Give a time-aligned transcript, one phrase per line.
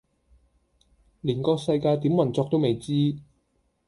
[1.21, 3.17] 連個世界點運作都未知